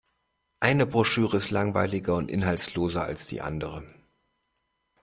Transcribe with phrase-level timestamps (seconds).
[0.61, 3.83] Eine Broschüre ist langweiliger und inhaltsloser als die andere.